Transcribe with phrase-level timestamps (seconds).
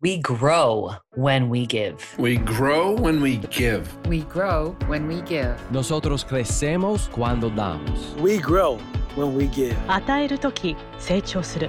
[0.00, 2.14] We grow when we give.
[2.20, 3.88] We grow when we give.
[4.06, 5.56] We grow when we give.
[5.72, 8.14] Nosotros crecemos cuando damos.
[8.20, 8.78] We grow
[9.16, 9.74] when we give.
[9.88, 11.68] 与えるとき成長する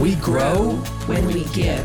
[0.00, 1.84] We grow when we give.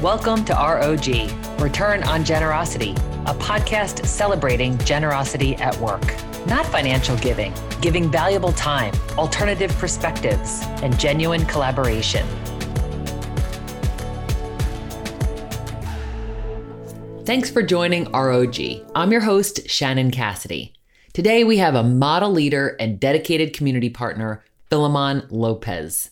[0.00, 1.28] Welcome to ROG,
[1.60, 2.94] Return on Generosity,
[3.26, 6.06] a podcast celebrating generosity at work.
[6.46, 12.26] Not financial giving, giving valuable time, alternative perspectives, and genuine collaboration.
[17.28, 18.56] Thanks for joining ROG.
[18.94, 20.72] I'm your host, Shannon Cassidy.
[21.12, 26.10] Today we have a model leader and dedicated community partner, Philemon Lopez.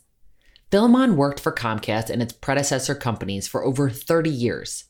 [0.70, 4.84] Philemon worked for Comcast and its predecessor companies for over 30 years.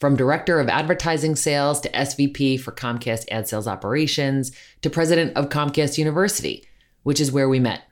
[0.00, 4.50] From director of advertising sales to SVP for Comcast ad sales operations
[4.82, 6.64] to president of Comcast University,
[7.04, 7.84] which is where we met.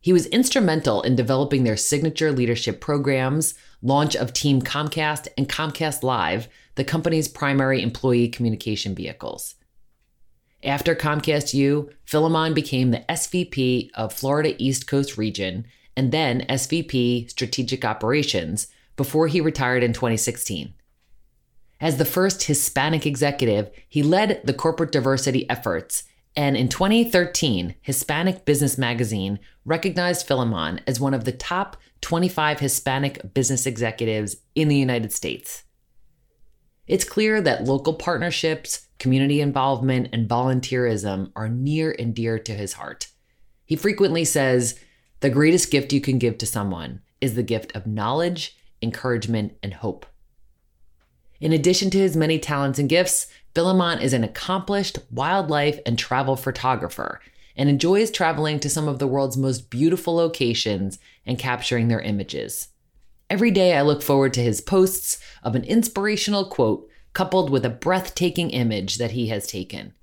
[0.00, 6.02] He was instrumental in developing their signature leadership programs, launch of Team Comcast and Comcast
[6.02, 9.56] Live, the company's primary employee communication vehicles.
[10.64, 17.28] After Comcast U, Philemon became the SVP of Florida East Coast Region and then SVP
[17.28, 20.72] Strategic Operations before he retired in 2016.
[21.80, 26.04] As the first Hispanic executive, he led the corporate diversity efforts,
[26.36, 33.34] and in 2013, Hispanic Business Magazine recognized Philemon as one of the top 25 Hispanic
[33.34, 35.64] business executives in the United States.
[36.86, 42.74] It's clear that local partnerships, community involvement, and volunteerism are near and dear to his
[42.74, 43.08] heart.
[43.64, 44.78] He frequently says,
[45.20, 49.74] The greatest gift you can give to someone is the gift of knowledge, encouragement, and
[49.74, 50.06] hope.
[51.40, 56.36] In addition to his many talents and gifts, Philemon is an accomplished wildlife and travel
[56.36, 57.20] photographer
[57.56, 62.68] and enjoys traveling to some of the world's most beautiful locations and capturing their images.
[63.32, 67.70] Every day, I look forward to his posts of an inspirational quote coupled with a
[67.70, 69.94] breathtaking image that he has taken.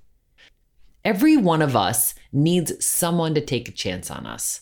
[1.05, 4.61] Every one of us needs someone to take a chance on us.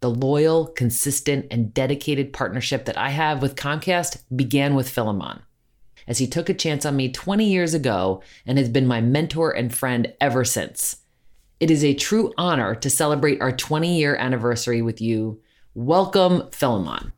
[0.00, 5.42] The loyal, consistent, and dedicated partnership that I have with Comcast began with Philemon,
[6.06, 9.50] as he took a chance on me 20 years ago and has been my mentor
[9.50, 10.96] and friend ever since.
[11.60, 15.42] It is a true honor to celebrate our 20 year anniversary with you.
[15.74, 17.12] Welcome, Philemon.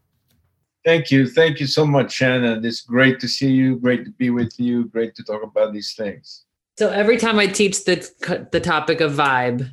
[0.84, 1.28] Thank you.
[1.28, 2.64] Thank you so much, Shannon.
[2.64, 3.76] It's great to see you.
[3.76, 4.86] Great to be with you.
[4.86, 6.44] Great to talk about these things.
[6.78, 9.70] So every time I teach the the topic of vibe,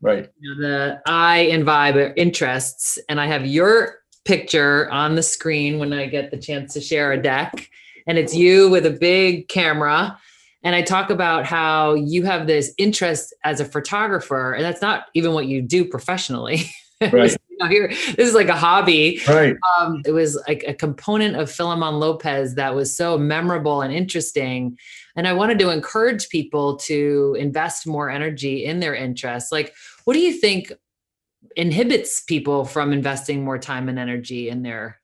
[0.00, 0.28] Right.
[0.40, 5.22] you know, the I and vibe are interests, and I have your picture on the
[5.22, 7.68] screen when I get the chance to share a deck,
[8.06, 10.18] and it's you with a big camera.
[10.64, 15.06] And I talk about how you have this interest as a photographer, and that's not
[15.14, 16.62] even what you do professionally.
[17.12, 17.36] Right.
[17.64, 19.56] know, here, this is like a hobby Right.
[19.78, 24.78] um, it was like a component of Philemon Lopez that was so memorable and interesting.
[25.16, 29.50] And I wanted to encourage people to invest more energy in their interests.
[29.50, 29.74] Like,
[30.04, 30.72] what do you think
[31.56, 35.00] inhibits people from investing more time and energy in their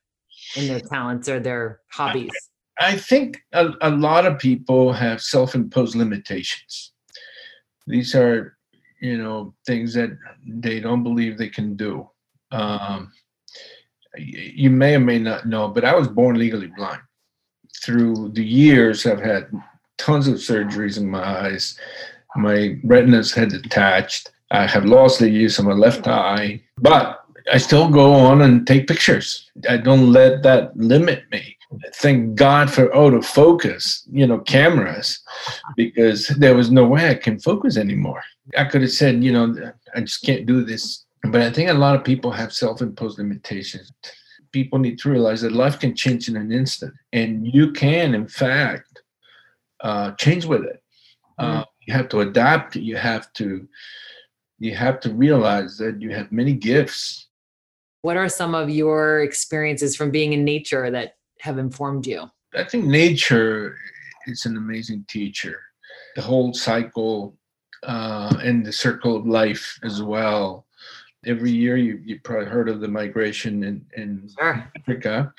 [0.55, 2.31] in their talents or their hobbies?
[2.79, 6.91] I think a, a lot of people have self-imposed limitations.
[7.87, 8.57] These are,
[9.01, 12.09] you know, things that they don't believe they can do.
[12.51, 13.11] Um,
[14.17, 17.01] you may or may not know, but I was born legally blind.
[17.83, 19.49] Through the years, I've had
[19.97, 21.77] tons of surgeries in my eyes.
[22.35, 24.31] My retinas had detached.
[24.51, 28.65] I have lost the use of my left eye, but I still go on and
[28.65, 29.51] take pictures.
[29.69, 31.57] I don't let that limit me.
[31.95, 35.19] Thank God for autofocus, you know, cameras,
[35.75, 38.23] because there was no way I can focus anymore.
[38.57, 41.04] I could have said, you know, I just can't do this.
[41.31, 43.91] But I think a lot of people have self imposed limitations.
[44.51, 48.27] People need to realize that life can change in an instant, and you can, in
[48.27, 49.01] fact,
[49.81, 50.81] uh, change with it.
[51.37, 52.75] Uh, you have to adapt.
[52.75, 53.67] You have to,
[54.59, 57.27] you have to realize that you have many gifts
[58.05, 62.29] What are some of your experiences from being in nature that have informed you?
[62.53, 63.77] I think nature
[64.27, 65.59] is an amazing teacher.
[66.15, 67.35] The whole cycle
[67.81, 70.67] uh, and the circle of life as well.
[71.25, 74.71] Every year, you you probably heard of the migration in, in Sure.
[74.77, 75.33] Africa,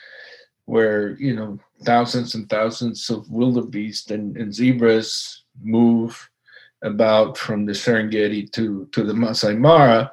[0.64, 6.28] where you know thousands and thousands of wildebeest and, and zebras move
[6.82, 10.10] about from the Serengeti to to the Masai Mara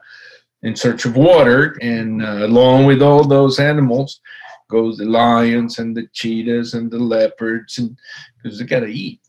[0.64, 4.22] in search of water, and uh, along with all those animals
[4.70, 7.98] goes the lions and the cheetahs and the leopards, and
[8.42, 9.20] because they gotta eat.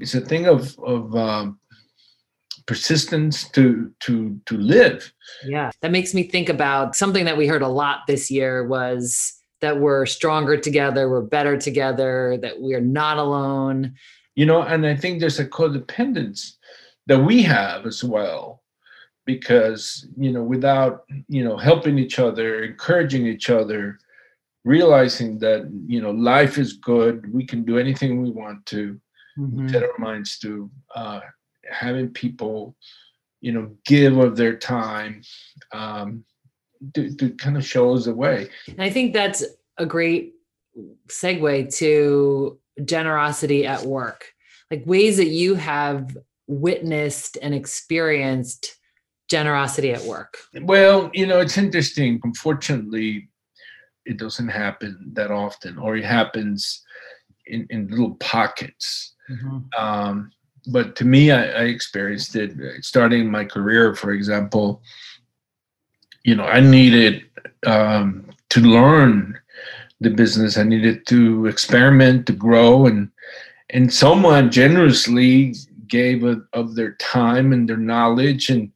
[0.00, 1.58] It's a thing of of um,
[2.68, 5.12] persistence to to to live.
[5.44, 5.70] Yeah.
[5.80, 9.80] That makes me think about something that we heard a lot this year was that
[9.80, 13.94] we're stronger together, we're better together, that we're not alone.
[14.36, 16.52] You know, and I think there's a codependence
[17.06, 18.62] that we have as well
[19.24, 23.98] because you know without you know helping each other encouraging each other
[24.64, 28.98] realizing that you know life is good we can do anything we want to
[29.38, 29.70] Mhm.
[29.70, 31.20] set our minds to uh,
[31.70, 32.76] having people
[33.40, 35.22] you know give of their time
[35.72, 36.24] um,
[36.94, 38.48] to, to kind of show us the way.
[38.66, 39.44] And I think that's
[39.78, 40.34] a great
[41.08, 44.32] segue to generosity at work,
[44.70, 46.16] like ways that you have
[46.46, 48.74] witnessed and experienced
[49.28, 50.38] generosity at work.
[50.62, 52.20] well you know it's interesting.
[52.24, 53.28] Unfortunately
[54.06, 56.82] it doesn't happen that often or it happens
[57.46, 59.14] in, in little pockets.
[59.76, 60.30] Um,
[60.66, 64.82] but to me I, I experienced it uh, starting my career for example
[66.24, 67.24] you know i needed
[67.66, 69.38] um, to learn
[70.00, 70.56] the business.
[70.56, 73.10] I needed to experiment to grow and
[73.70, 75.54] and someone generously
[75.88, 78.72] gave of, of their time and their knowledge and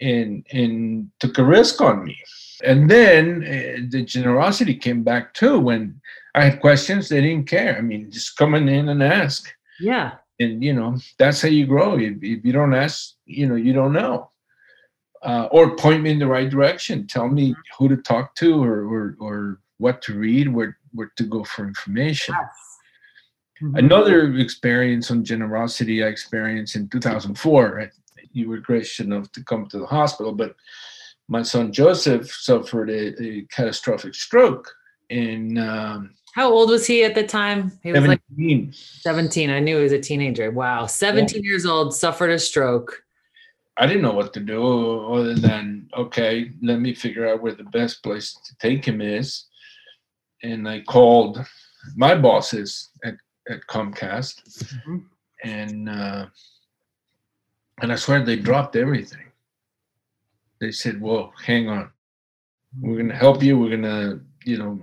[0.00, 2.16] and and took a risk on me.
[2.64, 6.00] And then uh, the generosity came back too when
[6.34, 7.76] i had questions they didn't care.
[7.76, 9.52] I mean just coming in and ask.
[9.80, 10.12] Yeah.
[10.42, 11.98] And you know that's how you grow.
[11.98, 14.30] If, if you don't ask you know you don't know.
[15.22, 17.06] Uh, or point me in the right direction.
[17.06, 21.24] Tell me who to talk to or or, or what to read where where to
[21.24, 22.34] go for information.
[23.62, 23.78] Mhm.
[23.78, 27.90] another experience on generosity i experienced in 2004 I-
[28.32, 30.56] you were gracious enough to come to the hospital but
[31.28, 34.66] my son joseph suffered a, a catastrophic stroke
[35.10, 37.72] in um, How old was he at the time?
[37.82, 39.50] He was like 17 17.
[39.50, 40.50] I knew he was a teenager.
[40.50, 40.86] Wow.
[40.86, 43.02] 17 years old, suffered a stroke.
[43.76, 47.64] I didn't know what to do other than okay, let me figure out where the
[47.64, 49.44] best place to take him is.
[50.42, 51.44] And I called
[51.96, 53.14] my bosses at,
[53.48, 54.42] at Comcast,
[54.86, 55.04] Mhm.
[55.44, 56.26] and uh,
[57.80, 59.26] and I swear they dropped everything.
[60.60, 61.90] They said, "Well, hang on,
[62.80, 63.58] we're gonna help you.
[63.58, 64.80] We're gonna, you know,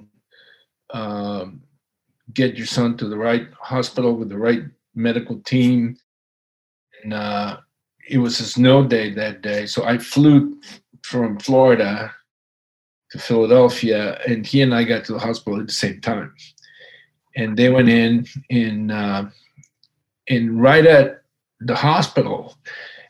[0.92, 1.62] um,
[2.34, 4.64] get your son to the right hospital with the right
[4.96, 5.98] medical team."
[7.04, 7.58] And uh,
[8.10, 10.60] it was a snow day that day, so I flew
[11.04, 12.14] from Florida
[13.12, 16.34] to Philadelphia, and he and I got to the hospital at the same time.
[17.36, 19.30] And they went in, in, uh,
[20.28, 21.24] and right at
[21.60, 22.56] the hospital,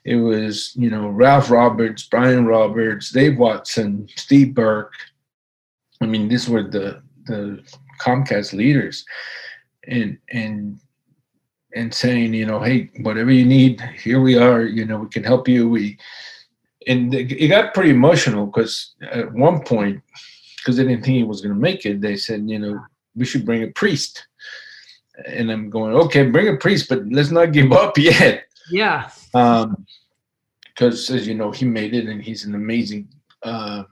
[0.06, 4.94] it was you know Ralph Roberts, Brian Roberts, Dave Watson, Steve Burke.
[6.02, 7.64] I mean, these were the the
[8.02, 9.06] Comcast leaders,
[9.88, 10.80] and and
[11.76, 14.64] and saying, you know, hey, whatever you need, here we are.
[14.64, 15.70] You know, we can help you.
[15.70, 15.98] We
[16.88, 20.02] and it got pretty emotional because at one point,
[20.58, 22.80] because they didn't think he was going to make it, they said, you know,
[23.16, 24.26] we should bring a priest.
[25.26, 28.46] And I'm going, okay, bring a priest, but let's not give up yet.
[28.72, 29.10] Yeah.
[29.34, 29.86] Um,
[30.64, 33.10] because as you know, he made it, and he's an amazing
[33.44, 33.84] uh,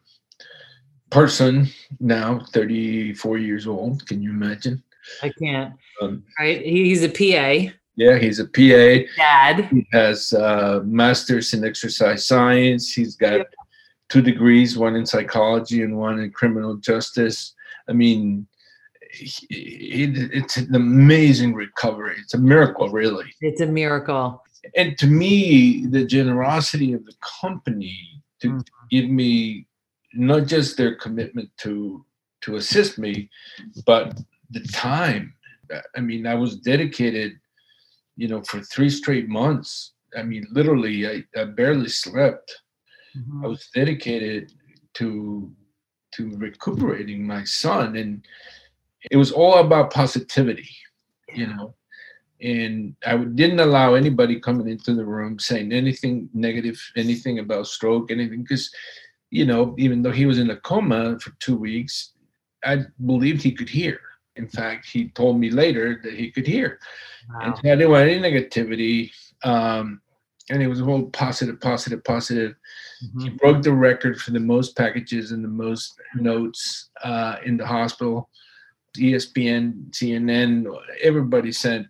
[1.09, 1.67] person
[1.99, 4.05] now, 34 years old.
[4.07, 4.83] Can you imagine?
[5.23, 5.73] I can't.
[6.01, 6.61] Um, Right.
[6.65, 7.71] He's a PA.
[7.95, 9.05] yeah, he's a PA.
[9.15, 9.65] Dad.
[9.71, 12.93] He has a masters in exercise science.
[12.93, 13.47] He's got
[14.09, 17.53] two degrees, one in psychology and one in criminal justice.
[17.89, 18.47] I mean,
[19.11, 22.15] he, he- it's an amazing recovery.
[22.21, 23.25] It's a miracle, really.
[23.41, 24.43] It's a miracle.
[24.75, 27.97] And to me, the generosity of the company
[28.41, 28.63] to Mhm.
[28.91, 29.65] give me
[30.17, 32.03] not just their commitment to
[32.41, 33.29] to assist me,
[33.85, 34.19] but
[34.51, 35.33] the time.
[35.97, 37.33] I mean, I was dedicated,
[38.15, 39.93] you know, for three straight months.
[40.17, 42.55] I mean, literally, I, I barely slept.
[43.17, 43.43] Mhm.
[43.43, 44.53] I was dedicated
[44.95, 45.51] to
[46.15, 48.25] to recuperating my son, and
[49.11, 50.69] it was all about positivity,
[51.33, 51.75] you know.
[52.39, 58.11] And I didn't allow anybody coming into the room saying anything negative, anything about stroke,
[58.11, 58.71] anything, because,
[59.31, 62.13] you know, even though he was in a coma for two weeks,
[62.63, 63.99] I believed he could hear.
[64.35, 66.79] In fact, he told me later that he could hear.
[67.41, 67.59] And Wow.
[67.63, 69.11] so I didn't want any negativity.
[69.43, 70.01] Um,
[70.49, 72.55] and it was all positive, positive, positive.
[73.19, 73.37] He Mhm.
[73.37, 78.29] broke the record for the most packages and the most notes uh, in the hospital.
[78.97, 80.65] ESPN, CNN,
[81.03, 81.87] everybody sent,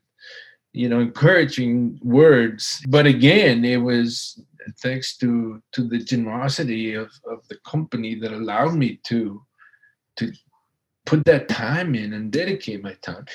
[0.74, 2.84] you know, encouraging words.
[2.88, 4.42] But again, it was
[4.80, 9.42] thanks to to the generosity of, of the company that allowed me to
[10.18, 10.32] to
[11.06, 13.26] put that time in and dedicate my time.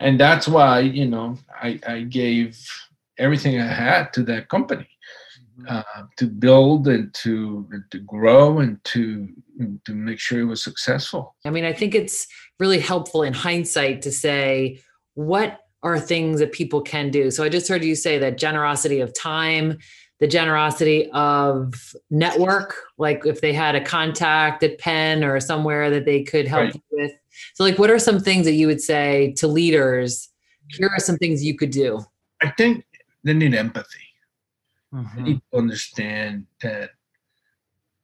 [0.00, 2.58] And that's why, you know, I, I gave
[3.18, 4.88] everything I had to that company
[5.68, 5.82] uh,
[6.16, 9.28] to build and to to grow and to
[9.84, 11.34] to make sure it was successful.
[11.44, 12.26] I mean, I think it's
[12.58, 14.80] really helpful in hindsight to say
[15.14, 17.30] what are things that people can do.
[17.30, 19.78] So I just heard you say that generosity of time,
[20.20, 26.04] the generosity of network, like if they had a contact at Penn or somewhere that
[26.04, 26.74] they could help Right.
[26.74, 27.12] you with.
[27.54, 30.28] So, like, what are some things that you would say to leaders?
[30.68, 32.04] Here are some things you could do.
[32.42, 32.84] I think
[33.24, 33.98] they need empathy.
[34.92, 35.22] They Mhm.
[35.22, 36.90] need to understand that,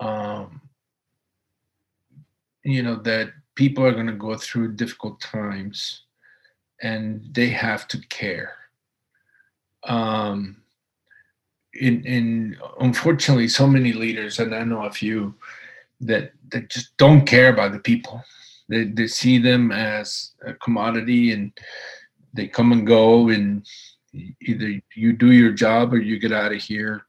[0.00, 0.62] um,
[2.64, 6.04] you know, that people are going to go through difficult times,
[6.80, 8.54] and they have to care.
[9.85, 10.62] Um,
[11.80, 15.35] in in unfortunately, so many leaders, and I know a few,
[16.00, 18.23] that that just don't care about the people.
[18.68, 21.52] They they see them as a commodity, and
[22.35, 23.66] they come and go, and
[24.40, 27.04] either you do your job or you get out of here.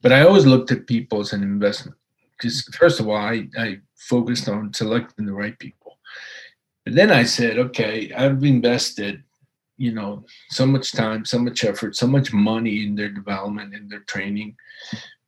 [0.00, 1.96] But I always looked at people as an investment.
[2.36, 5.98] Because first of all, I, I focused on selecting the right people.
[6.84, 9.22] But then I said, okay, I've invested,
[9.76, 13.88] you know, so much time, so much effort, so much money in their development, in
[13.88, 14.56] their training,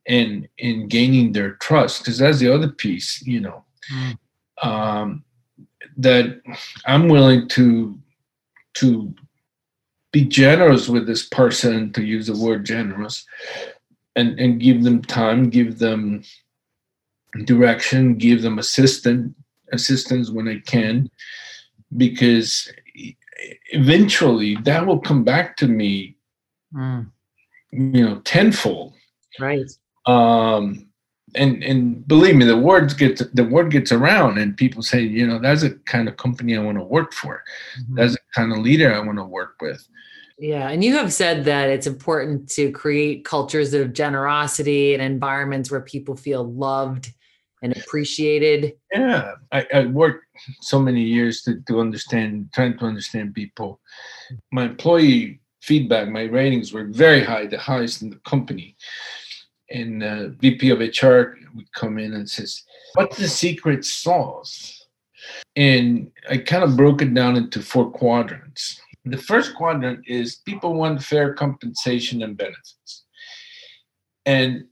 [0.07, 2.03] and in gaining their trust.
[2.03, 4.19] Because that's the other piece, you know, Mm.
[4.63, 5.25] um,
[5.99, 6.41] that
[6.87, 7.99] I'm willing to
[8.75, 9.15] to
[10.13, 13.27] be generous with this person to use the word generous
[14.17, 16.23] and and give them time give them
[17.45, 19.35] direction give them assistant
[19.73, 21.11] assistance when i can
[21.97, 22.73] because
[23.73, 26.17] eventually that will come back to me
[26.75, 27.11] Mm,
[27.71, 28.95] you know tenfold
[29.39, 29.71] right.
[30.07, 30.89] um
[31.37, 35.25] and and believe me the words get the word gets around and people say you
[35.27, 37.43] know that's the kind of company i want to work for
[37.79, 37.97] Mhm.
[37.97, 39.87] that's the kind of leader i want to work with
[40.39, 45.71] Yeah, and you have said that it's important to create cultures of generosity and environments
[45.71, 47.13] where people feel loved
[47.65, 48.75] and appreciated.
[48.93, 50.27] Yeah, I, I worked
[50.61, 53.81] so many years to, to understand, trying to understand people.
[54.53, 58.77] My employee feedback, my ratings were very high, the highest in the company.
[59.71, 62.63] And uh, VP of HR would come in and says,
[62.97, 64.87] "What's the secret sauce?"
[65.57, 68.79] And I kind of broke it down into four quadrants.
[69.07, 73.05] The first quadrant is people want fair compensation and benefits.
[74.27, 74.67] And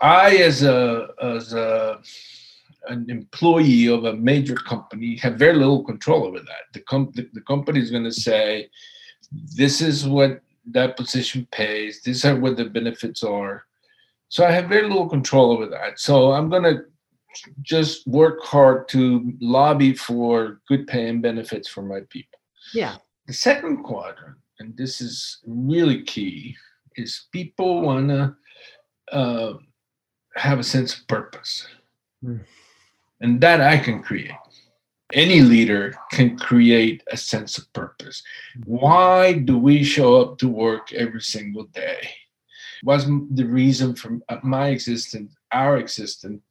[0.00, 2.00] I, as a as a
[2.88, 6.64] an employee of a major company, have very little control over that.
[6.72, 8.68] The com- the, the company is going to say,
[9.56, 12.02] "This is what that position pays.
[12.02, 13.64] These are what the benefits are."
[14.28, 16.00] So I have very little control over that.
[16.00, 16.84] So I'm going to
[17.62, 22.38] just work hard to lobby for good pay and benefits for my people.
[22.72, 22.96] Yeah.
[23.26, 26.56] The second quadrant, and this is really key,
[26.96, 28.36] is people want to
[29.12, 29.54] uh,
[30.36, 31.66] have a sense of purpose.
[32.22, 32.38] Hmm.
[33.20, 34.32] And that I can create.
[35.12, 38.22] Any leader can create a sense of purpose.
[38.64, 42.08] Why do we show up to work every single day?
[42.82, 46.42] What's the reason for my existence, our existence,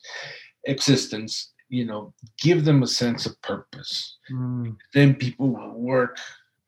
[0.63, 1.51] existence?
[1.69, 6.17] You know, give them a sense of purpose Mm, then people will work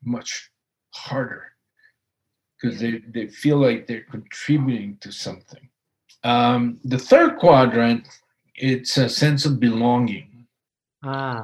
[0.04, 0.50] much
[0.94, 1.52] harder
[2.60, 5.68] because they, they feel like they're contributing to something.
[6.30, 8.02] Um, the third quadrant,
[8.56, 10.28] it's a sense of belonging.
[11.04, 11.42] Ah,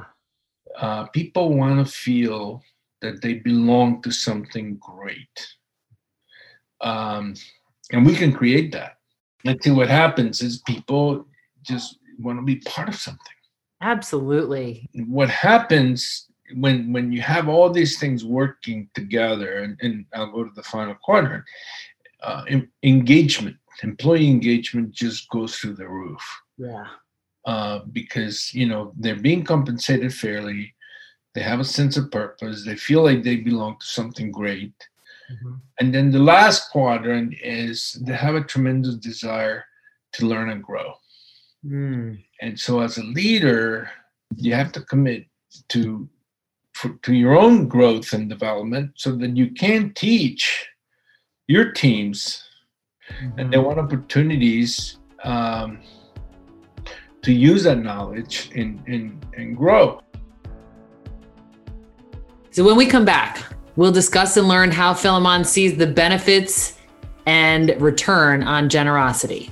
[0.85, 2.61] Uh, people want to feel
[3.03, 5.37] that they belong to something great.
[6.81, 7.35] Um,
[7.93, 8.93] and we can create that.
[9.45, 11.27] And see what happens is people
[11.71, 11.87] just
[12.19, 13.37] want to be part of something.
[13.93, 14.69] absolutely.
[15.19, 15.99] what happens
[16.63, 20.67] when when you have all these things working together and, and i'll go to the
[20.75, 21.43] final quadrant
[22.27, 26.21] uh, en- engagement employee engagement just goes through the roof.
[26.57, 26.85] Yeah.
[27.45, 30.73] uh, because you know they're being compensated fairly.
[31.35, 32.63] They have a sense of purpose.
[32.63, 34.73] They feel like they belong to something great.
[35.31, 35.61] Mhm.
[35.79, 39.63] and then the last quadrant is they have a tremendous desire
[40.15, 40.93] to learn and grow.
[41.65, 43.89] Mm, and so as a leader
[44.35, 45.25] you have to commit
[45.69, 46.09] to
[46.73, 50.67] for, to your own growth and development so that you can teach
[51.47, 52.43] your teams
[53.37, 55.79] and they want opportunities um,
[57.21, 60.01] to use that knowledge and, and, and grow
[62.51, 63.43] So when we come back,
[63.75, 66.77] we'll discuss and learn how Philemon sees the benefits
[67.25, 69.49] and return on generosity.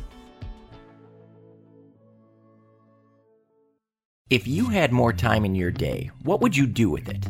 [4.29, 7.27] If you had more time in your day, what would you do with it?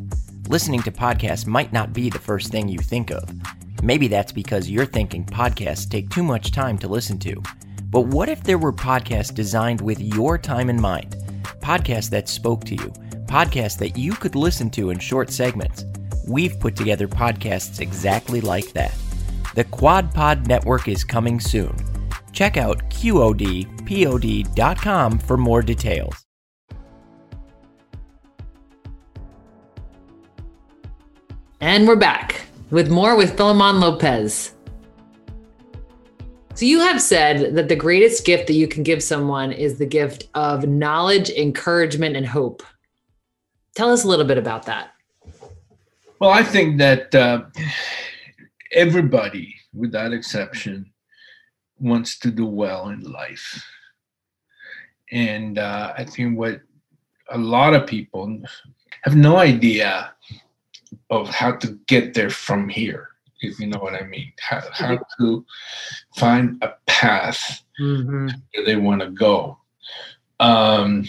[0.49, 3.23] Listening to podcasts might not be the first thing you think of.
[3.81, 7.41] Maybe that's because you're thinking podcasts take too much time to listen to.
[7.85, 11.15] But what if there were podcasts designed with your time in mind?
[11.61, 12.93] Podcasts that spoke to you,
[13.25, 15.83] podcasts that you could listen to in short segments.
[16.27, 18.93] We've put together podcasts exactly like that.
[19.55, 21.75] The Quad Pod Network is coming soon.
[22.31, 23.59] Check out QODPOD.com
[25.19, 26.23] for more details.
[31.59, 32.40] And we're back
[32.71, 34.55] with more with Philemon Lopez.
[36.55, 39.85] So, you have said that the greatest gift that you can give someone is the
[39.85, 42.63] gift of knowledge, encouragement, and hope.
[43.75, 44.91] Tell us a little bit about that.
[46.19, 47.43] Well, I think that uh,
[48.73, 50.91] everybody, without exception,
[51.79, 53.65] wants to do well in life.
[55.11, 56.61] And uh, I think what
[57.31, 58.39] a lot of people
[59.01, 60.13] have no idea
[61.11, 63.09] of how to get there from here,
[63.41, 64.31] if you know what I mean.
[64.39, 65.45] How, how to
[66.15, 68.27] find a path Mm-hmm.
[68.53, 69.57] where they want to go.
[70.39, 71.05] Um,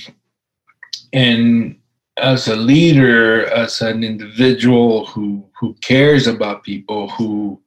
[1.12, 1.76] and
[2.16, 7.60] as a leader, as an individual who who cares about people, who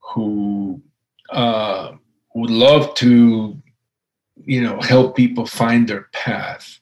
[0.00, 0.82] who
[1.30, 1.92] uh,
[2.34, 3.56] would love to,
[4.44, 6.80] you know, help people find their path.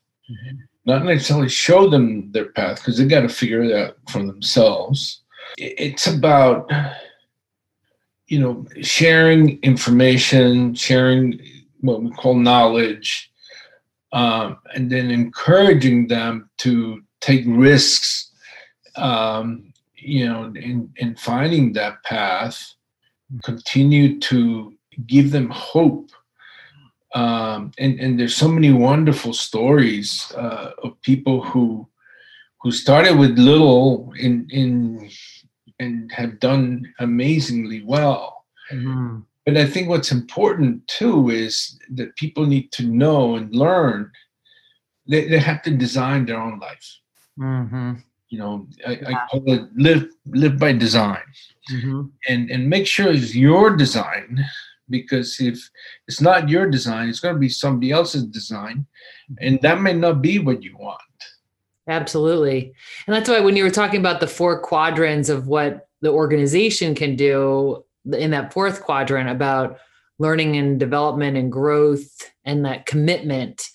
[0.86, 5.22] Not necessarily show them their path because they got to figure it out for themselves.
[5.58, 6.70] It's about,
[8.28, 11.40] you know, sharing information, sharing
[11.80, 13.30] what we call knowledge,
[14.12, 18.30] um, and then encouraging them to take risks,
[18.96, 22.74] um, you know, in, in finding that path,
[23.42, 24.72] continue to
[25.06, 26.10] give them hope.
[27.20, 30.08] Um, and, and there's so many wonderful stories
[30.44, 31.88] uh, of people who
[32.60, 35.08] who started with little in in
[35.82, 36.66] and have done
[36.98, 38.22] amazingly well.
[38.72, 39.20] Mm-hmm.
[39.44, 44.10] But I think what's important too is that people need to know and learn.
[45.10, 46.88] They, they have to design their own life.
[47.38, 47.92] Mm-hmm.
[48.28, 48.54] You know,
[48.90, 50.04] I, I call it live
[50.42, 51.26] live by design,
[51.70, 52.00] Mm-hmm.
[52.30, 54.44] and and make sure it's your design,
[54.88, 55.70] because if
[56.06, 58.86] it's not your design, it's going to be somebody else's design,
[59.40, 59.66] and mm-hmm.
[59.66, 61.00] that may not be what you want.
[61.88, 62.72] Absolutely.
[63.06, 66.94] And that's why when you were talking about the four quadrants of what the organization
[66.94, 69.78] can do in that fourth quadrant about
[70.18, 73.68] learning and development and growth and that commitment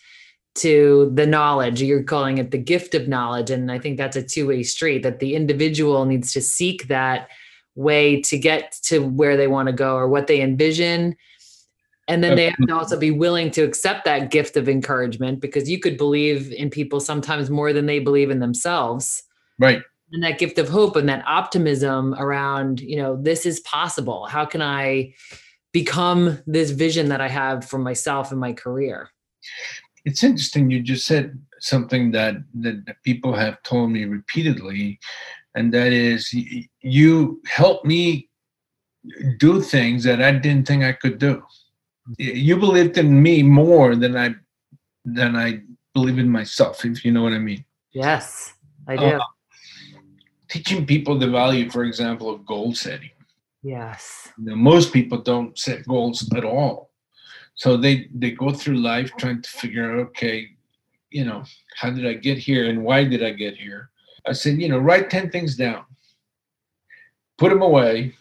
[0.56, 3.50] to the knowledge, you're calling it the gift of knowledge.
[3.50, 7.30] And I think that's a two way street that the individual needs to seek that
[7.75, 11.15] way to get to where they want to go or what they envision
[12.07, 15.69] and then they have to also be willing to accept that gift of encouragement because
[15.69, 19.23] you could believe in people sometimes more than they believe in themselves
[19.60, 19.81] Right.
[20.12, 24.45] and that gift of hope and that optimism around you know this is possible how
[24.45, 25.13] can i
[25.71, 29.10] become this vision that i have for myself and my career
[30.03, 30.71] It's interesting.
[30.71, 34.99] You just said something that that that people have told me repeatedly,
[35.55, 36.33] and that is
[36.81, 38.29] you help me
[39.37, 41.43] do things that I didn't think I could do.
[42.17, 44.35] You believed in me more than I
[45.05, 45.61] than I
[45.93, 47.65] believe in myself, if you know what I mean.
[47.93, 48.53] yes
[48.87, 49.19] i do Uh,
[50.49, 53.11] Teaching people the value, for example, of goal setting.
[53.63, 56.91] yes You know, most people don't set goals at all.
[57.55, 60.37] So they they go through life trying to figure out, okay,
[61.09, 61.43] you know,
[61.79, 63.90] how did I get here and why did I get here?
[64.27, 65.86] I said, you know, write 10 things down.
[67.38, 68.13] Put them away.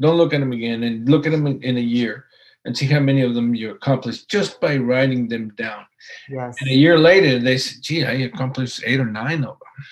[0.00, 2.26] Don't look at them again and look at them in, in a year
[2.64, 5.86] and see how many of them you accomplished just by writing them down.
[6.28, 9.84] yes And a year later, they said, gee, I accomplished eight or nine of them.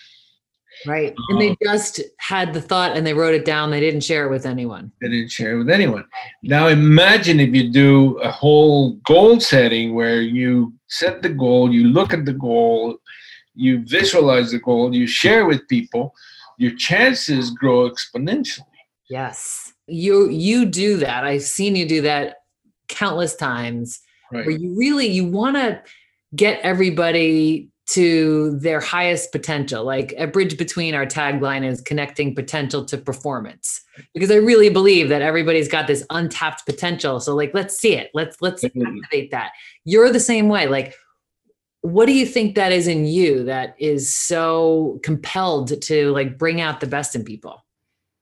[0.86, 4.02] right and they um, just had the thought and they wrote it down they didn't
[4.02, 6.04] share it with anyone They didn't share it with anyone.
[6.42, 11.84] Now imagine if you do a whole goal setting where you set the goal, you
[11.88, 12.98] look at the goal,
[13.54, 16.14] you visualize the goal, you share with people,
[16.58, 18.60] your chances grow exponentially.
[19.08, 19.72] yes.
[19.86, 21.24] You you do that.
[21.24, 22.36] I've seen you do that
[22.88, 24.00] countless times
[24.32, 24.46] Right.
[24.46, 25.82] where you really you want to
[26.34, 29.84] get everybody to their highest potential.
[29.84, 33.82] Like a bridge between our tagline is connecting potential to performance.
[34.14, 37.20] Because i really believe that everybody's got this untapped potential.
[37.20, 38.10] So like let's see it.
[38.14, 39.52] Let's let's activate that.
[39.84, 40.66] You're the same way.
[40.66, 40.94] Like
[41.84, 46.62] what do you think that is in you that is so compelled to like bring
[46.62, 47.62] out the best in people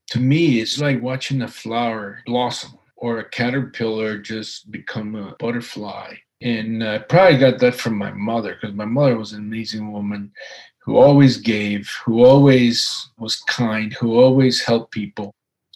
[0.09, 6.15] To me, it's like watching a flower blossom or a caterpillar just become a butterfly.
[6.41, 10.33] And I probably got that from my mother because my mother was an amazing woman
[10.79, 15.33] who always gave, who always was kind, who always helped people.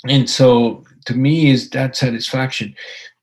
[0.09, 2.75] and so to me is that satisfaction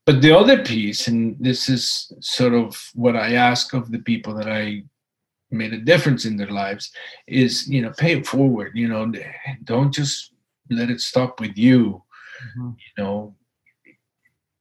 [0.06, 4.34] but the other piece and this is sort of what i ask of the people
[4.34, 4.84] that i
[5.52, 6.92] made a difference in their lives
[7.28, 9.12] is you know pay it forward you know
[9.64, 10.34] don't just
[10.70, 12.02] let it stop with you
[12.58, 12.70] mm-hmm.
[12.70, 13.36] you know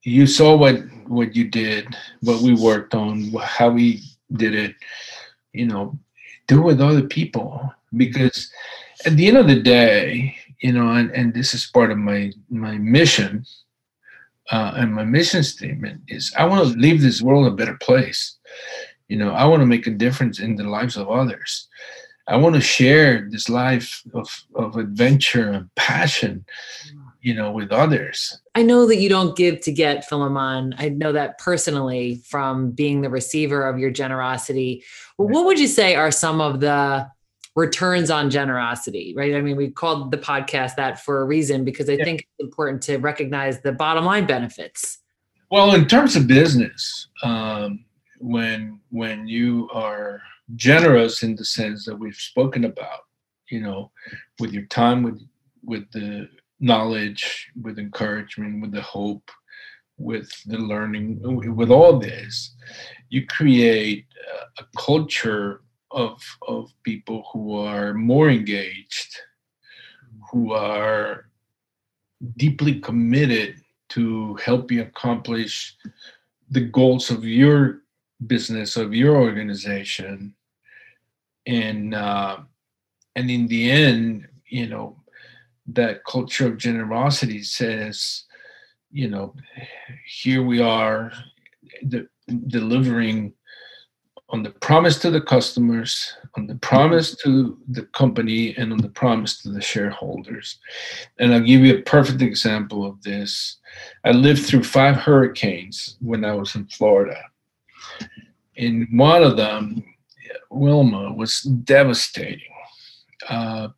[0.03, 0.77] you saw what
[1.07, 1.87] what you did
[2.21, 4.03] what we worked on how we
[4.35, 4.75] did it
[5.53, 5.99] you know
[6.47, 8.51] do it with other people because
[9.07, 12.31] at the end of the day you know and, and this is part of my
[12.51, 13.45] my mission
[14.53, 18.39] uh, and my mission statement is i want to leave this world a better place.
[19.09, 21.69] You know i want to make a difference in the lives of others.
[22.29, 26.45] I want to share this life of, of adventure and passion
[27.23, 28.39] you know with others.
[28.55, 30.75] I know that you don't give to get philemon.
[30.77, 34.85] I know that personally from being the receiver of your generosity.
[35.17, 37.09] Well, what would you say are some of the
[37.55, 39.35] returns on generosity, right?
[39.35, 42.05] I mean, we called the podcast that for a reason because I yeah.
[42.05, 44.99] think it's important to recognize the bottom line benefits.
[45.51, 47.85] Well, in terms of business, um,
[48.19, 50.23] when when you are
[50.57, 53.01] generous in the sense that we've spoken about,
[53.51, 53.91] you know,
[54.41, 55.21] with your time, with
[55.63, 56.29] with the
[56.61, 59.31] knowledge, with encouragement, with the hope,
[59.99, 61.21] with the learning,
[61.55, 62.55] with all this,
[63.11, 64.07] you create
[64.59, 65.63] a culture
[65.93, 69.17] of of people who are more engaged,
[70.31, 71.27] who are
[72.37, 73.57] deeply committed
[73.91, 75.77] to help you accomplish
[76.51, 77.83] the goals of your
[78.27, 80.35] business of your organization.
[81.47, 82.39] And uh,
[83.17, 84.97] and in the end you know
[85.67, 88.25] that culture of generosity says
[88.91, 89.35] you know
[90.07, 91.13] here we are
[91.89, 92.09] de-
[92.49, 93.33] delivering
[94.33, 98.89] on the promise to the customers, on the promise to the company, and on the
[98.89, 100.59] promise to the shareholders.
[101.19, 103.59] And I'll give you a perfect example of this.
[104.05, 107.19] I lived through five hurricanes when I was in Florida.
[108.57, 109.85] In one of them,
[110.51, 112.41] Wilma was devastating.
[113.29, 113.69] Uh,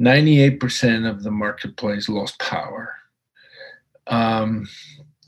[0.00, 2.94] 98% of the marketplace lost power.
[4.06, 4.68] Um,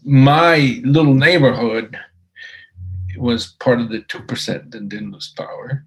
[0.04, 1.98] my little neighborhood
[3.16, 5.84] was part of the 2% that didn't lose power.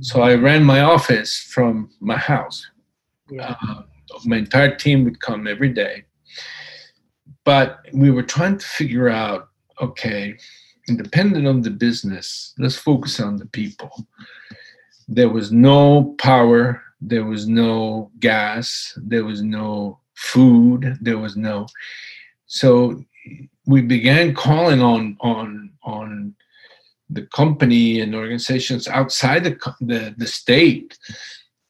[0.00, 2.68] So I ran my office from my house.
[3.30, 3.56] Yeah.
[3.66, 3.82] Uh,
[4.24, 6.04] my entire team would come every day.
[7.44, 9.48] But we were trying to figure out
[9.80, 10.36] okay,
[10.88, 14.06] independent of the business, let's focus on the people.
[15.08, 21.66] There was no power, there was no gas, there was no food, there was no.
[22.46, 23.02] So
[23.66, 26.34] we began calling on on on
[27.10, 30.98] the company and organizations outside the, the, the state.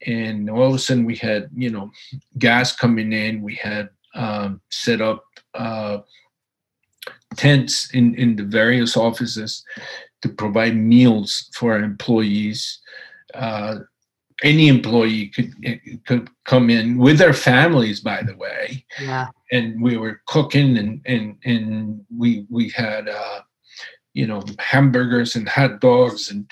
[0.07, 1.90] And all of a sudden we had you know
[2.38, 3.42] gas coming in.
[3.42, 5.99] We had um, set up uh,
[7.37, 9.64] tents in in the various offices
[10.22, 12.81] to provide meals for our employees.
[13.35, 13.77] Uh,
[14.42, 15.53] any employee could
[16.05, 18.85] could come in with their families by the way.
[19.01, 19.29] Yeah.
[19.51, 23.40] And we were cooking and and and we we had uh,
[24.16, 26.50] you know hamburgers and hot dogs and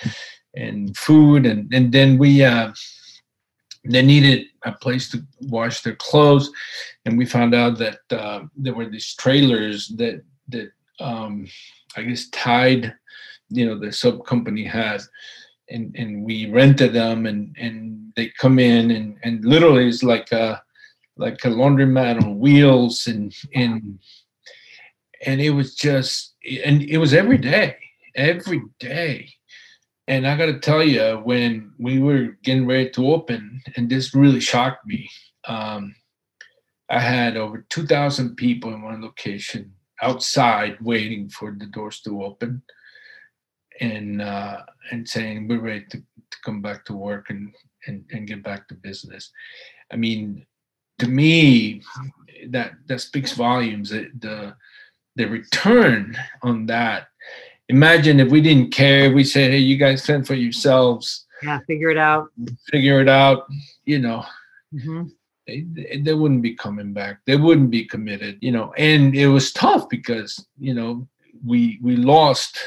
[0.55, 1.47] and food.
[1.47, 2.73] And and then we uh,
[3.85, 6.51] they needed a place to wash their clothes.
[7.05, 11.47] And we found out that uh, there were these trailers that that um,
[11.97, 12.95] I guess tied
[13.49, 15.09] you know the sub company has.
[15.71, 20.31] And and we rented them and and they come in and and literally it's like
[20.31, 20.63] a
[21.17, 23.99] like a laundromat on wheels and and
[25.27, 26.35] and it was just
[26.65, 27.77] and it was every day
[28.15, 29.31] every day.
[30.07, 34.15] And i got to tell you when we were getting ready to open and this
[34.15, 35.09] really shocked me
[35.49, 35.95] um,
[36.91, 42.63] i had over 2000 people in one location outside waiting for the doors to open
[43.81, 44.59] and uh,
[44.91, 47.55] and saying we're ready to, to come back to work and,
[47.87, 49.33] and and get back to business.
[49.91, 50.45] I mean
[50.99, 51.83] to me
[52.51, 53.89] that that speaks volumes.
[53.89, 54.55] The the
[55.17, 57.09] return on that.
[57.69, 61.91] Imagine if we didn't care, we said, "Hey, you guys fend for yourselves." Yeah, figure
[61.91, 62.29] it out.
[62.71, 63.47] Figure it out.
[63.85, 64.25] You know,
[64.75, 65.05] mm-hmm.
[65.47, 67.21] they, they wouldn't be coming back.
[67.27, 68.39] They wouldn't be committed.
[68.41, 71.07] You know, and it was tough because you know
[71.45, 72.59] we we lost.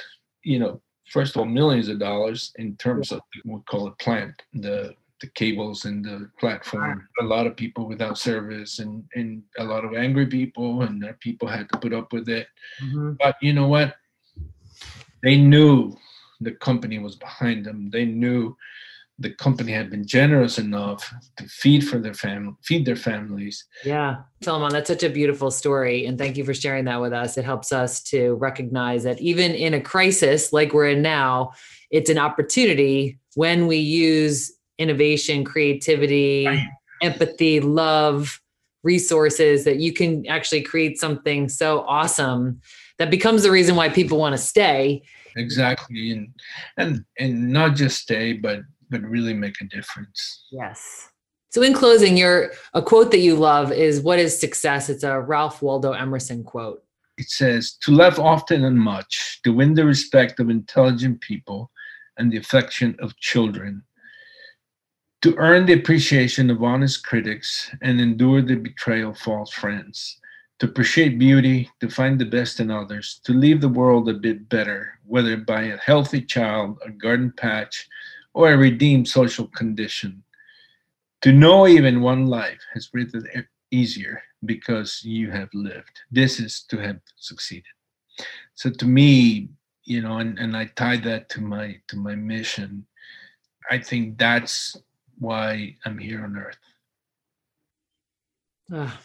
[0.43, 3.99] You know, first of all, millions of dollars in terms of what we call it
[3.99, 7.07] plant the the cables and the platform.
[7.21, 11.47] A lot of people without service and, and a lot of angry people, and people
[11.47, 12.47] had to put up with it.
[12.83, 13.13] Mm-hmm.
[13.19, 13.95] But you know what?
[15.23, 15.95] They knew
[16.41, 17.89] the company was behind them.
[17.89, 18.55] They knew
[19.19, 23.65] the company had been generous enough to feed for their family, feed their families.
[23.83, 27.35] Yeah, Philemon, that's such a beautiful story, and thank you for sharing that with us.
[27.37, 31.53] It helps us to recognize that even in a crisis like we're in now,
[31.89, 36.67] it's an opportunity when we use innovation, creativity, right.
[37.01, 38.41] empathy, love,
[38.83, 42.61] resources that you can actually create something so awesome
[42.99, 45.01] that becomes the reason why people want to stay
[45.35, 46.29] exactly and
[46.77, 50.45] and and not just stay but but really make a difference.
[50.51, 51.09] Yes.
[51.49, 54.89] So in closing, your a quote that you love is what is success?
[54.89, 56.83] It's a Ralph Waldo Emerson quote.
[57.17, 61.71] It says, to love often and much, to win the respect of intelligent people
[62.17, 63.83] and the affection of children,
[65.21, 70.19] to earn the appreciation of honest critics and endure the betrayal of false friends,
[70.59, 74.47] to appreciate beauty, to find the best in others, to leave the world a bit
[74.49, 77.87] better, whether by a healthy child, a garden patch,
[78.33, 80.23] or a redeemed social condition.
[81.21, 83.15] To know even one life has breathed
[83.71, 85.99] easier because you have lived.
[86.11, 87.65] This is to have succeeded.
[88.53, 89.49] So to me,
[89.83, 92.85] you know, and, and I tie that to my to my mission.
[93.69, 94.77] I think that's
[95.19, 96.57] why I'm here on earth.
[98.71, 98.99] Ah,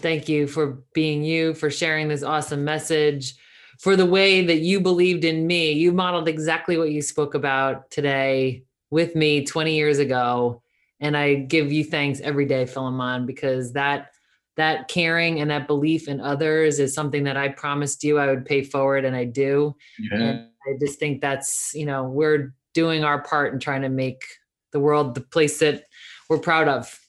[0.00, 3.34] thank you for being you, for sharing this awesome message
[3.80, 5.72] for the way that you believed in me.
[5.72, 10.62] You modeled exactly what you spoke about today with me 20 years ago.
[11.00, 14.10] And I give you thanks every day, Philemon, because that
[14.56, 18.44] that caring and that belief in others is something that I promised you I would
[18.44, 19.74] pay forward and I do.
[19.98, 20.18] Yeah.
[20.18, 24.22] And I just think that's, you know, we're doing our part in trying to make
[24.74, 25.84] the world the place that
[26.28, 27.00] we're proud of.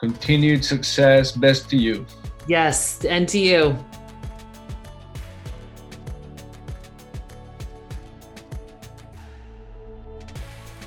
[0.00, 1.32] Continued success.
[1.32, 2.04] Best to you.
[2.46, 3.78] Yes, and to you.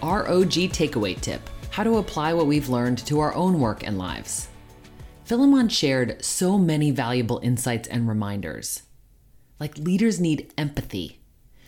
[0.03, 4.49] ROG takeaway tip how to apply what we've learned to our own work and lives.
[5.23, 8.81] Philemon shared so many valuable insights and reminders.
[9.59, 11.19] Like leaders need empathy.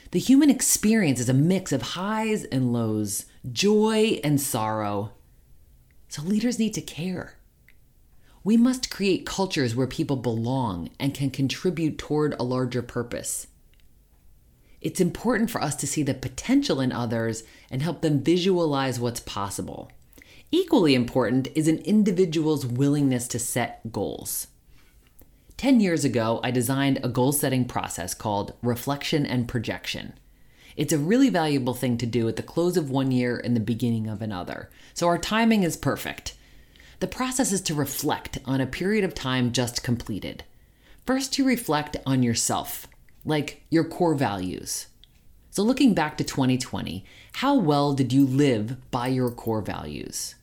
[0.10, 5.12] The human experience is a mix of highs and lows, joy and sorrow.
[6.10, 7.38] So leaders need to care.
[8.44, 13.48] We must create cultures where people belong and can contribute toward a larger purpose.
[14.82, 19.20] It's important for us to see the potential in others and help them visualize what's
[19.20, 19.92] possible.
[20.52, 24.48] Equally important is an individual's willingness to set goals.
[25.58, 30.14] 10 years ago, I designed a goal setting process called reflection and projection.
[30.76, 33.60] It's a really valuable thing to do at the close of one year and the
[33.62, 36.36] beginning of another, so our timing is perfect.
[37.00, 40.44] The process is to reflect on a period of time just completed.
[41.06, 42.88] First, you reflect on yourself
[43.26, 44.88] like your core values.
[45.50, 47.04] So, looking back to 2020,
[47.34, 50.36] how well did you live by your core values?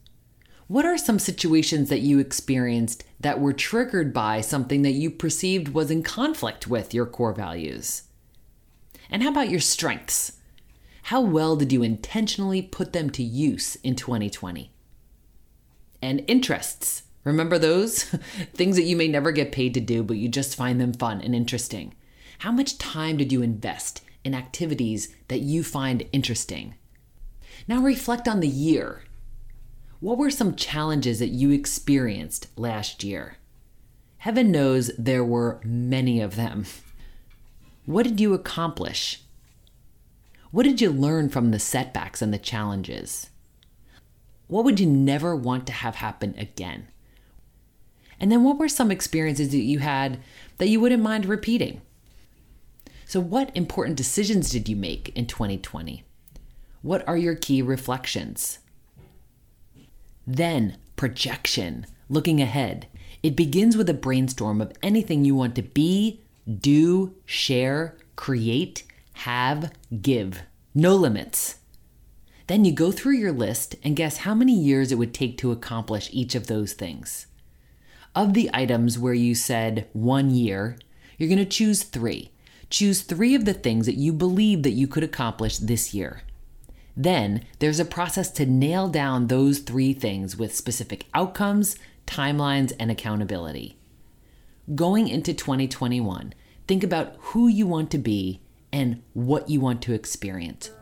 [0.67, 5.69] What are some situations that you experienced that were triggered by something that you perceived
[5.69, 8.03] was in conflict with your core values?
[9.11, 10.33] And how about your strengths?
[11.05, 14.71] How well did you intentionally put them to use in 2020?
[16.03, 17.05] And interests.
[17.25, 18.05] Remember those?
[18.55, 21.21] Things that you may never get paid to do, but you just find them fun
[21.21, 21.95] and interesting.
[22.41, 26.75] How much time did you invest in activities that you find interesting?
[27.67, 29.03] Now reflect on the year.
[30.01, 33.39] What were some challenges that you experienced last year?
[34.19, 36.67] Heaven knows there were many of them.
[37.89, 39.23] What did you accomplish?
[40.51, 43.31] What did you learn from the setbacks and the challenges?
[44.47, 46.89] What would you never want to have happen again?
[48.21, 50.21] And then what were some experiences that you had
[50.59, 51.81] that you wouldn't mind repeating?
[53.07, 56.05] So, what important decisions did you make in 2020?
[56.83, 58.59] What are your key reflections?
[60.27, 62.87] Then, projection, looking ahead.
[63.23, 66.21] It begins with a brainstorm of anything you want to be,
[66.61, 68.85] do, share, create,
[69.15, 70.43] have, give.
[70.75, 71.57] No limits.
[72.47, 75.53] Then you go through your list and guess how many years it would take to
[75.53, 77.27] accomplish each of those things.
[78.15, 80.79] Of the items where you said one year,
[81.19, 82.31] you're going to choose three
[82.71, 86.23] Choose three of the things that you believe that you could accomplish this year.
[86.97, 92.91] Then there's a process to nail down those three things with specific outcomes, timelines, and
[92.91, 93.78] accountability.
[94.75, 96.35] Going into 2021,
[96.67, 100.73] think about who you want to be and what you want to experience.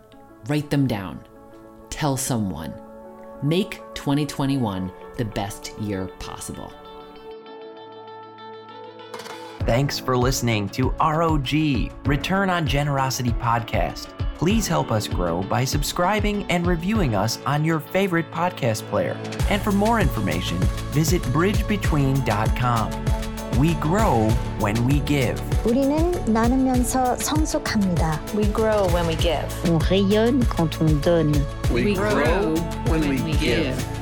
[0.49, 1.21] Write them down.
[1.89, 2.75] Tell someone.
[3.45, 6.73] Make 2021 the best year possible.
[9.61, 11.53] Thanks for listening to ROG,
[12.07, 14.09] Return on Generosity Podcast.
[14.35, 19.17] Please help us grow by subscribing and reviewing us on your favorite podcast player.
[19.49, 20.59] And for more information,
[20.93, 23.26] visit bridgebetween.com.
[23.60, 25.42] We grow when we give.
[25.66, 28.20] 우리는 나누면서 성숙합니다.
[28.36, 29.46] We grow when we give.
[29.70, 31.34] On rayonne quand on donne.
[31.72, 32.56] We, We grow, grow
[32.90, 33.76] when, when we, we give.
[33.76, 33.95] give.